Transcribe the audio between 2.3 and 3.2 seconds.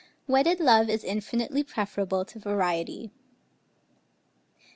VARIETY.